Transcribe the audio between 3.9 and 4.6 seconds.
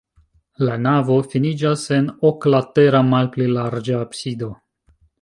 absido.